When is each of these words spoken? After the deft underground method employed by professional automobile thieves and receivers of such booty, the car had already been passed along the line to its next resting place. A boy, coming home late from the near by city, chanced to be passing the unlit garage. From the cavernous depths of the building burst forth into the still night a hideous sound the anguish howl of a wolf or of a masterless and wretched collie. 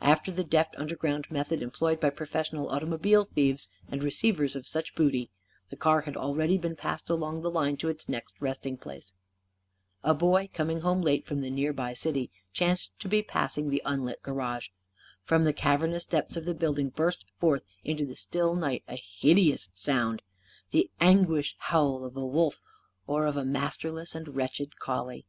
After 0.00 0.32
the 0.32 0.44
deft 0.44 0.74
underground 0.78 1.30
method 1.30 1.60
employed 1.60 2.00
by 2.00 2.08
professional 2.08 2.70
automobile 2.70 3.26
thieves 3.26 3.68
and 3.86 4.02
receivers 4.02 4.56
of 4.56 4.66
such 4.66 4.94
booty, 4.94 5.28
the 5.68 5.76
car 5.76 6.00
had 6.00 6.16
already 6.16 6.56
been 6.56 6.74
passed 6.74 7.10
along 7.10 7.42
the 7.42 7.50
line 7.50 7.76
to 7.76 7.90
its 7.90 8.08
next 8.08 8.34
resting 8.40 8.78
place. 8.78 9.12
A 10.02 10.14
boy, 10.14 10.48
coming 10.54 10.78
home 10.80 11.02
late 11.02 11.26
from 11.26 11.42
the 11.42 11.50
near 11.50 11.74
by 11.74 11.92
city, 11.92 12.30
chanced 12.50 12.98
to 13.00 13.08
be 13.08 13.20
passing 13.22 13.68
the 13.68 13.82
unlit 13.84 14.22
garage. 14.22 14.68
From 15.22 15.44
the 15.44 15.52
cavernous 15.52 16.06
depths 16.06 16.38
of 16.38 16.46
the 16.46 16.54
building 16.54 16.88
burst 16.88 17.26
forth 17.38 17.66
into 17.84 18.06
the 18.06 18.16
still 18.16 18.54
night 18.54 18.84
a 18.88 18.96
hideous 18.96 19.68
sound 19.74 20.22
the 20.70 20.90
anguish 20.98 21.56
howl 21.58 22.06
of 22.06 22.16
a 22.16 22.24
wolf 22.24 22.62
or 23.06 23.26
of 23.26 23.36
a 23.36 23.44
masterless 23.44 24.14
and 24.14 24.34
wretched 24.34 24.78
collie. 24.78 25.26